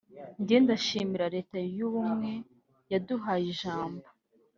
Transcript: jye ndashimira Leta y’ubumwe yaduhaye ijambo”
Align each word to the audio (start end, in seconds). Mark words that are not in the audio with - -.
jye 0.45 0.57
ndashimira 0.63 1.25
Leta 1.35 1.57
y’ubumwe 1.77 2.31
yaduhaye 2.91 3.45
ijambo” 3.53 4.05